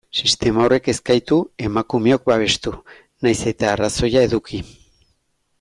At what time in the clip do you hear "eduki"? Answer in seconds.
4.31-4.65